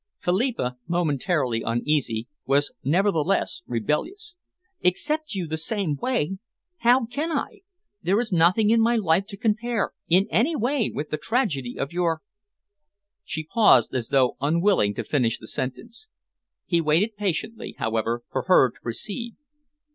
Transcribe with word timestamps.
Philippa, 0.17 0.77
momentarily 0.87 1.61
uneasy, 1.61 2.27
was 2.47 2.73
nevertheless 2.83 3.61
rebellious. 3.67 4.35
"Accept 4.83 5.35
you 5.35 5.45
the 5.45 5.57
same 5.59 5.95
way? 5.97 6.39
How 6.77 7.05
can 7.05 7.31
I! 7.31 7.59
There 8.01 8.19
is 8.19 8.31
nothing 8.31 8.71
in 8.71 8.81
my 8.81 8.95
life 8.95 9.27
to 9.27 9.37
compare 9.37 9.91
in 10.07 10.25
any 10.31 10.55
way 10.55 10.89
with 10.91 11.09
the 11.11 11.17
tragedy 11.17 11.77
of 11.77 11.93
your" 11.93 12.23
She 13.23 13.43
paused, 13.45 13.93
as 13.93 14.07
though 14.09 14.37
unwilling 14.41 14.95
to 14.95 15.03
finish 15.03 15.37
the 15.37 15.45
sentence. 15.45 16.07
He 16.65 16.81
waited 16.81 17.15
patiently, 17.15 17.75
however, 17.77 18.23
for 18.31 18.45
her 18.47 18.71
to 18.71 18.81
proceed. 18.81 19.35